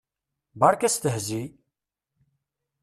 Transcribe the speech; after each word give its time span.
Berka 0.55 0.85
astehzi! 0.87 1.57